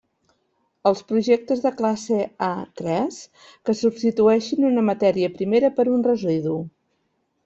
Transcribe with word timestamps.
Els 0.91 1.01
projectes 1.09 1.59
de 1.65 1.71
classe 1.81 2.15
A 2.45 2.47
tres 2.81 3.19
que 3.69 3.75
substitueixin 3.81 4.65
una 4.71 4.85
matèria 4.87 5.31
primera 5.37 5.71
per 5.81 5.87
un 5.97 6.03
residu. 6.09 6.55